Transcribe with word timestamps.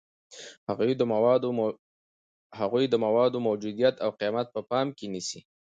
هغوی 2.59 2.85
د 2.93 2.95
موادو 3.07 3.37
موجودیت 3.47 3.95
او 4.03 4.09
قیمت 4.21 4.47
په 4.55 4.61
پام 4.69 4.87
کې 4.97 5.05
نیسي. 5.13 5.39